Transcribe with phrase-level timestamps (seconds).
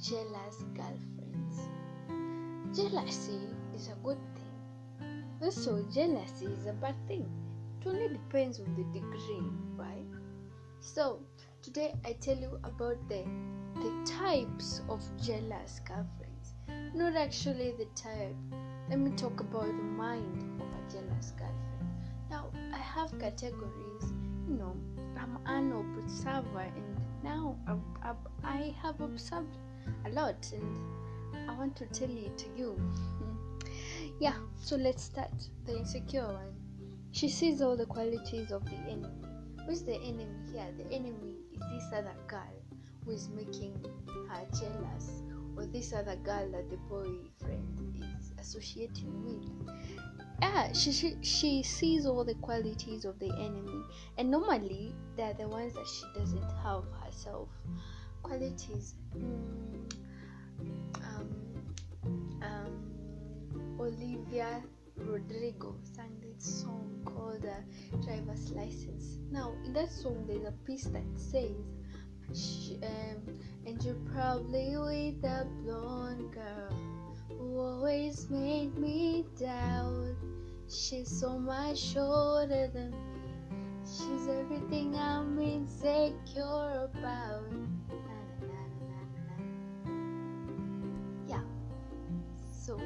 [0.00, 1.68] jealous girlfriends.
[2.72, 3.40] Jealousy
[3.74, 5.24] is a good thing.
[5.42, 7.28] Also, jealousy is a bad thing.
[7.80, 9.42] It only depends on the degree,
[9.76, 10.06] right?
[10.80, 11.18] So,
[11.62, 13.24] today I tell you about the
[13.74, 16.54] the types of jealous girlfriends.
[16.94, 18.36] Not actually the type.
[18.88, 21.58] Let me talk about the mind of a jealous girlfriend.
[22.30, 24.12] Now, I have categories.
[24.48, 24.76] You know,
[25.18, 27.56] I'm an observer, and now
[28.02, 29.56] I, I have observed
[30.06, 32.72] a lot, and I want to tell it to you.
[32.72, 33.66] Hmm.
[34.20, 35.32] yeah, so let's start.
[35.66, 36.54] The insecure one.
[37.12, 39.08] She sees all the qualities of the enemy.
[39.66, 40.66] Who's the enemy here?
[40.76, 42.54] The enemy is this other girl
[43.04, 43.74] who is making
[44.28, 45.22] her jealous,
[45.56, 49.74] or this other girl that the boyfriend is associating with.
[50.40, 53.82] Yeah, she, she she sees all the qualities of the enemy,
[54.16, 57.48] and normally they're the ones that she doesn't have herself.
[58.22, 58.94] Qualities.
[59.16, 59.92] Mm,
[61.02, 61.28] um,
[62.42, 64.62] um, Olivia
[64.96, 69.18] Rodrigo sang this song called uh, Driver's License.
[69.30, 71.56] Now, in that song, there's a piece that says,
[72.34, 73.22] she, um,
[73.66, 76.76] and you're probably with a blonde girl
[77.28, 80.16] who always made me doubt.
[80.68, 82.96] She's so much shorter than me.
[83.84, 87.77] She's everything I'm insecure about.
[92.68, 92.78] So,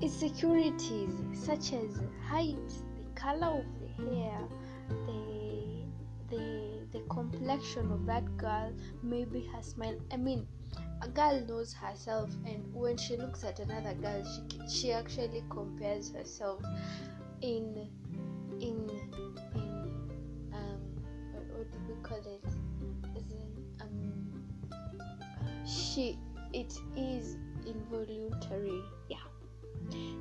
[0.00, 4.40] insecurities such as height, the color of the hair,
[5.06, 5.84] the
[6.28, 9.96] the the complexion of that girl, maybe her smile.
[10.10, 10.44] I mean,
[11.02, 16.10] a girl knows herself, and when she looks at another girl, she she actually compares
[16.10, 16.60] herself
[17.42, 17.88] in
[18.60, 18.90] in
[19.54, 20.80] in um
[21.30, 22.44] what, what do we call it?
[23.80, 24.42] Um
[25.64, 26.18] she
[26.56, 27.36] it is
[27.66, 28.82] involuntary.
[29.10, 29.26] Yeah.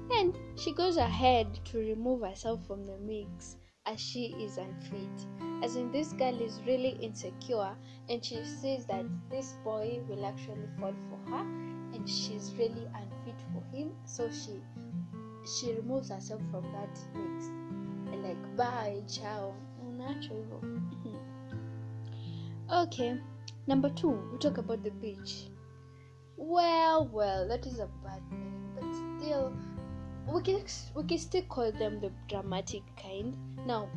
[0.10, 5.28] Then she goes ahead to remove herself from the mix as she is unfit.
[5.64, 7.76] As in, this girl is really insecure
[8.10, 11.42] and she says that this boy will actually fall for her
[11.94, 14.62] and she's really unfit for him, so she
[15.46, 17.48] she removes herself from that mix.
[18.12, 19.54] And like, bye, ciao.
[19.98, 20.82] Hivyo.
[22.84, 23.18] okay,
[23.66, 25.48] number two, we talk about the beach.
[26.38, 28.84] Well, well, that is a bad thing, but
[29.20, 29.54] still,
[30.28, 30.64] we can
[30.94, 33.36] we can still call them the dramatic kind.
[33.66, 33.90] Now,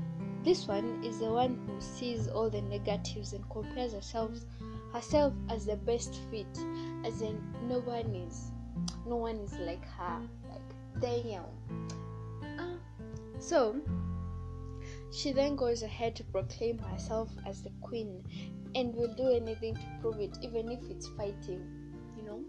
[0.44, 4.30] this one is the one who sees all the negatives and compares herself
[4.92, 6.46] herself as the best fit,
[7.04, 8.52] as in no one is
[9.06, 10.20] no one is like her.
[10.48, 10.68] Like
[11.00, 11.44] damn.
[12.58, 12.76] Uh,
[13.40, 13.76] so
[15.10, 18.22] she then goes ahead to proclaim herself as the queen
[18.74, 21.87] and will do anything to prove it, even if it's fighting.
[22.28, 22.44] Know,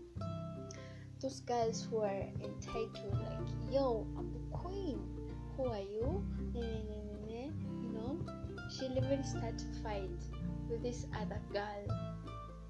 [1.22, 5.00] those guys who are entitled, like, yo, I'm the queen.
[5.56, 6.22] Who are you?
[6.54, 8.20] You know,
[8.70, 10.10] she'll even start to fight
[10.70, 11.86] with this other girl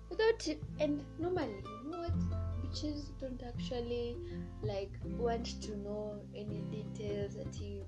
[0.09, 0.61] without it.
[0.79, 2.19] And normally, you know what?
[2.63, 4.15] Bitches don't actually
[4.61, 7.85] like want to know any details that you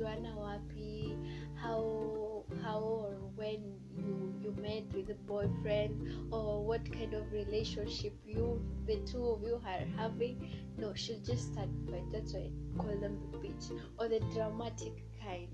[0.00, 1.16] mlijuana wapi,
[1.54, 8.14] how how or when you you met with a boyfriend or what kind of relationship
[8.24, 12.82] you the two of you are having no she'll just start fight that's why I
[12.82, 15.48] call them the bitch or the dramatic kind.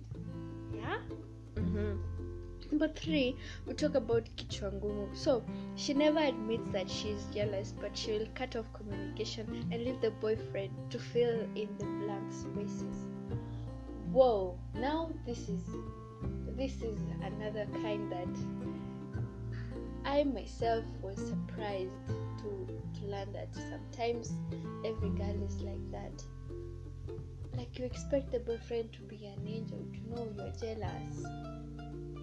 [0.72, 0.98] Yeah?
[1.56, 1.96] Mm-hmm.
[2.70, 3.36] number three
[3.66, 5.42] we talk about kichwangumu so
[5.74, 10.10] she never admits that she's jealous but she will cut off communication and leave the
[10.10, 13.15] boyfriend to fill in the blank spaces
[14.16, 15.62] whoa now this is
[16.56, 18.34] this is another kind that
[20.06, 21.90] I myself was surprised
[22.38, 22.66] to,
[22.98, 24.32] to learn that sometimes
[24.86, 26.22] every girl is like that.
[27.58, 31.24] Like you expect the boyfriend to be an angel to know you're jealous.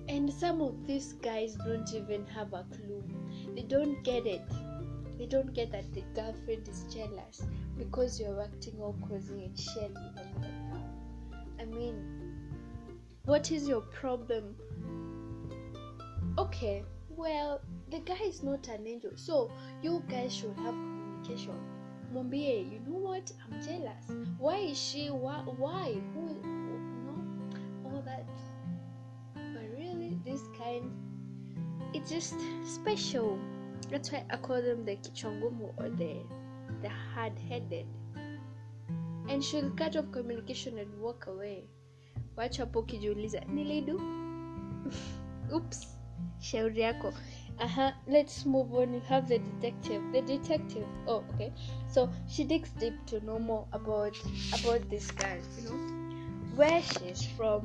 [0.08, 3.04] And some of these guys don't even have a clue.
[3.54, 4.50] They don't get it.
[5.20, 7.44] They don't get that the girlfriend is jealous
[7.78, 10.53] because you're acting all cozy and shelly and
[11.74, 11.96] mean,
[13.26, 14.56] what is your problem?
[16.38, 17.62] Okay, well,
[17.92, 21.60] the guy is not an angel, so you guys should have communication.
[22.14, 23.32] Mwambie, you know what?
[23.44, 24.28] I'm jealous.
[24.38, 25.08] Why is she?
[25.08, 25.96] Why?
[26.14, 26.40] Who?
[27.06, 27.16] No,
[27.86, 28.28] all that.
[29.34, 30.92] But really, this kind,
[31.94, 33.40] it's just special.
[33.90, 36.18] That's why I call them the kichongumu or the
[36.82, 37.86] the hard-headed.
[39.34, 41.64] And she'll cut off communication and walk away.
[42.38, 44.02] Wacha hapo ukijiuliza nilidu
[45.56, 45.98] oops
[46.40, 47.14] shauri yako.
[47.60, 48.94] Uh-huh let's move on.
[48.94, 50.02] You have the detective.
[50.12, 50.88] The detective.
[51.08, 51.52] Oh okay.
[51.88, 54.18] So she digs deep to know more about
[54.54, 55.80] about this girl you know?
[56.56, 57.62] Where she's from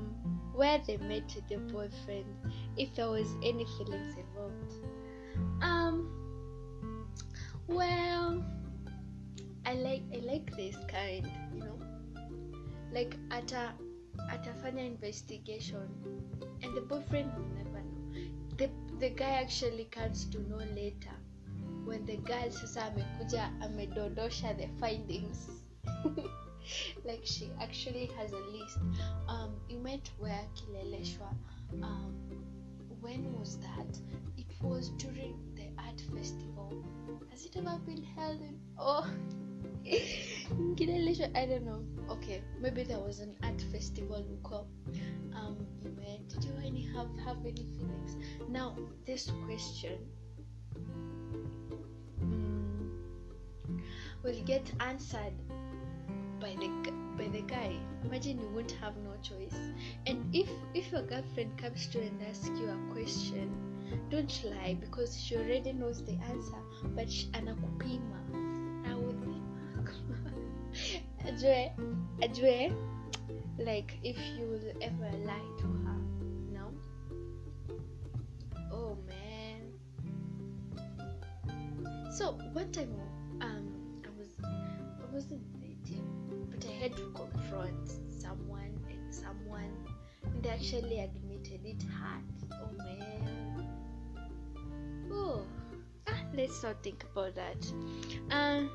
[0.54, 2.26] where they met with the boyfriend
[2.76, 4.72] if there was any feelings involved.
[5.62, 6.08] Um
[7.66, 8.42] well
[9.68, 11.78] i like i like this kind you know?
[12.90, 13.74] Like at a
[14.30, 15.88] at a atafanya investigation.
[16.62, 18.56] And the boyfriend will never know.
[18.56, 21.16] The, the guy actually comes to know later
[21.84, 25.50] when the girl sasa amekuja amedondosha the findings.
[27.04, 28.78] Like she actually has a list.
[29.28, 31.30] Um you met where kileleshwa
[31.82, 32.14] um
[33.00, 34.00] when was that?
[34.36, 36.72] It was during the art festival.
[37.30, 39.06] Has it ever been held in oh
[41.35, 41.82] i don't know.
[42.11, 44.67] Okay maybe there was an art festival huko
[45.35, 48.17] um you met did you any have have any feelings?
[48.49, 48.76] Now
[49.06, 49.99] this question
[52.20, 52.90] mm,
[54.23, 55.35] will get answered
[56.40, 56.69] by the
[57.17, 57.76] by the guy.
[58.05, 59.58] Imagine you won't have no choice.
[60.06, 63.55] And if if your girlfriend comes to and asks you a question
[64.11, 66.61] don't lie because she already knows the answer
[66.94, 68.47] but sh- anakupima Anakupima.
[71.28, 71.70] Ajue
[72.22, 72.72] ajue
[73.58, 75.98] like if you will ever lie to her
[76.52, 76.72] no
[78.72, 79.60] oh man.
[82.10, 82.94] So one time
[83.42, 86.08] um i was i wasn't dating
[86.50, 89.75] but i had to confront someone and someone
[90.25, 93.69] and they actually admitted it hurt oh man.
[95.12, 95.42] Oh
[96.08, 97.60] ah, let's not think about that.
[98.30, 98.70] Um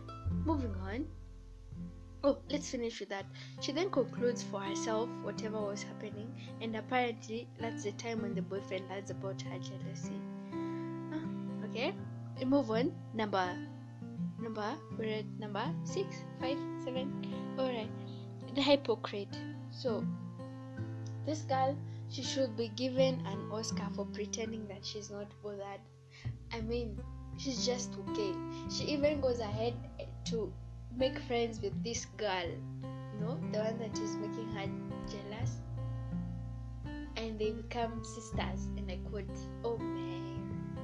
[0.46, 1.06] moving on
[2.26, 3.26] Oh, let's finish with that.
[3.60, 8.42] She then concludes for herself whatever was happening, and apparently that's the time when the
[8.42, 10.22] boyfriend learns about her jealousy.
[10.54, 11.94] Ah, okay,
[12.40, 12.94] we move on.
[13.14, 13.46] Number,
[14.42, 17.12] number, we're at number six, five, seven.
[17.60, 17.92] Alright,
[18.56, 19.36] the hypocrite.
[19.70, 20.08] So,
[21.26, 21.78] this girl,
[22.10, 25.84] she should be given an Oscar for pretending that she's not bothered.
[26.54, 26.98] I mean,
[27.38, 28.32] she's just okay.
[28.70, 29.74] She even goes ahead
[30.32, 30.54] to
[30.96, 32.48] make friends with this girl,
[32.84, 34.70] you know, the one that is making her
[35.10, 35.58] jealous,
[37.18, 38.68] and they become sisters.
[38.78, 39.26] And I quote,
[39.64, 40.78] "Oh man."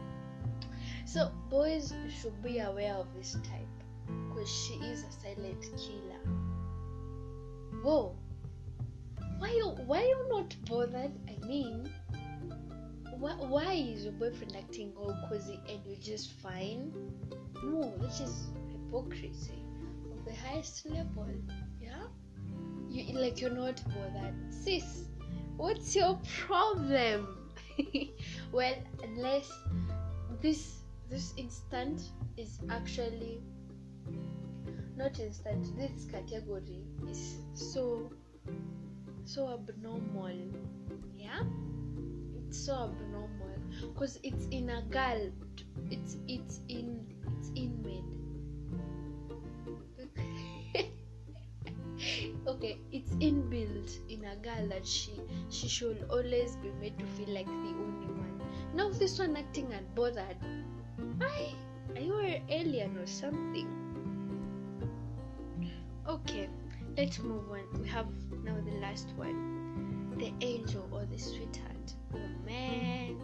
[1.05, 3.75] So boys should be aware of this type,
[4.07, 6.23] because she is a silent killer.
[7.83, 8.15] Whoa,
[9.37, 11.13] why you why you not bothered?
[11.27, 11.89] I mean,
[13.17, 16.91] why, why is your boyfriend acting all cozy and you're just fine?
[17.63, 19.58] No, this is hypocrisy
[20.29, 21.27] the highest level.
[21.81, 22.05] Yeah,
[22.89, 25.05] you like you're not bothered, sis.
[25.57, 27.49] What's your problem?
[28.51, 29.51] well, unless
[30.41, 32.01] this this instant
[32.37, 33.41] is actually
[34.95, 35.75] not instant.
[35.77, 38.11] This category is so
[39.25, 40.37] so abnormal.
[41.17, 41.41] Yeah,
[42.37, 43.57] it's so abnormal
[43.93, 45.31] because it's in a girl.
[45.89, 48.18] It's it's in it's in made.
[52.47, 55.13] Okay it's inbuilt in a girl that she
[55.49, 58.41] she should always be made to feel like the only one.
[58.73, 60.37] Now this one acting unbothered
[61.17, 61.53] why
[61.95, 63.67] are you an alien or something?
[66.07, 66.49] Okay
[66.97, 67.81] let's move on.
[67.81, 68.07] We have
[68.43, 70.15] now the last one.
[70.17, 71.93] The angel or the sweetheart.
[72.13, 73.17] Oh man.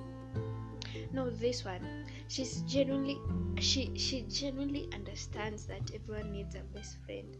[1.11, 2.05] No this one.
[2.27, 3.19] She's genuinely
[3.59, 7.35] she she genuinely understands that everyone needs a best friend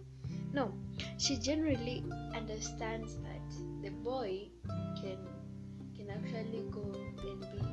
[0.53, 0.73] no
[1.17, 2.03] she generally
[2.35, 3.49] understands that
[3.81, 4.47] the boy
[5.01, 5.17] can
[5.95, 6.83] can actually go
[7.23, 7.63] and be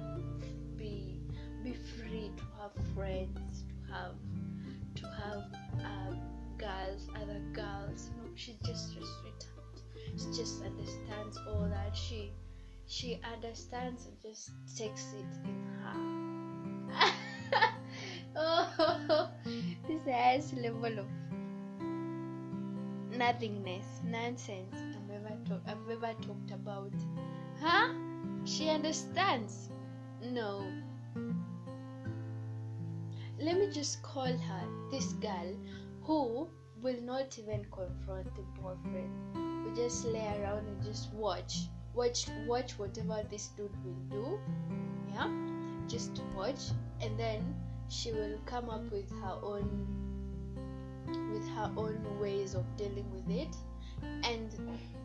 [0.77, 1.21] be
[1.63, 4.15] be free to have friends to have
[4.95, 5.45] to have
[5.85, 6.19] um,
[6.59, 8.11] girls other girls.
[8.17, 9.53] No she's just sweetheart
[10.17, 11.97] she just understands all that.
[11.97, 12.33] She
[12.87, 17.13] she understands and just takes it in her.
[18.35, 19.29] Oh
[19.87, 21.07] this is level of
[23.23, 26.93] nothingness, nonsense I've ever, I've ever talked about.
[27.61, 27.95] Huh?
[28.45, 29.71] She understands.
[30.21, 30.67] No.
[33.39, 35.55] Let me just call her this girl
[36.03, 36.49] who
[36.83, 39.13] will not even confront the boyfriend.
[39.67, 41.69] We just lay around and just watch.
[41.95, 44.41] Watch watch whatever this dude will do.
[45.15, 45.31] Yeah?
[45.87, 47.55] Just watch and then
[47.89, 50.02] she will come up with her own
[51.63, 53.55] her own ways of dealing with it
[54.25, 54.51] and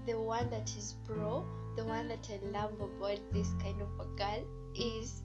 [0.08, 1.46] the one that is pro
[1.76, 4.44] the one that i love about this kind of a girl
[4.76, 5.22] is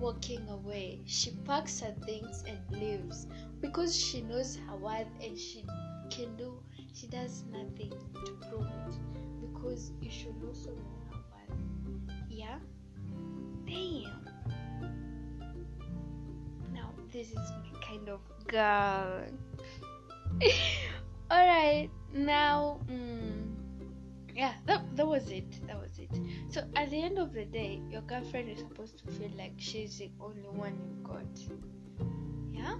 [0.00, 1.00] walking away.
[1.04, 3.26] She packs her things and leaves
[3.60, 5.64] because she knows her worth and she
[6.10, 6.58] can do
[6.92, 7.92] she does nothing
[8.24, 8.94] to prove it
[9.40, 11.58] because you should also know her worth.
[12.28, 12.58] Yeah?
[13.66, 14.26] Damn.
[16.72, 19.26] Now this is my kind of girl.
[21.30, 23.54] Alright, now mm,
[24.34, 26.10] yeah that, that was it that was it.
[26.48, 29.98] So at the end of the day your girlfriend is supposed to feel like she's
[29.98, 31.24] the only one you've got.
[32.52, 32.76] Yeah?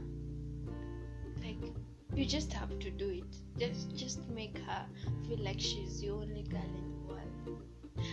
[1.45, 1.73] Like
[2.14, 3.37] you just have to do it.
[3.59, 4.87] Just just make her
[5.29, 7.62] feel like she's the only girl in the world.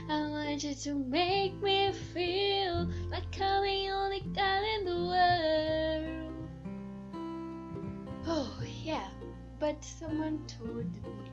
[0.09, 6.27] I want you to make me feel like I'm the only girl in the world.
[8.29, 9.07] Oh, yeah,
[9.59, 11.31] but someone told me.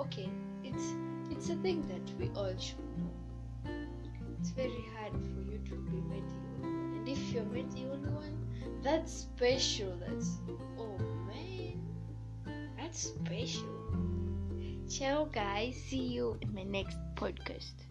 [0.00, 0.28] Okay,
[0.64, 0.94] it's
[1.30, 3.72] it's a thing that we all should know.
[4.38, 7.70] It's very hard for you to be met the only one, and if you're met
[7.72, 9.96] the only one, that's special.
[10.00, 10.38] That's
[10.78, 11.80] oh man,
[12.78, 13.68] that's special.
[14.88, 15.76] Ciao, guys.
[15.88, 17.89] See you in my next podcast.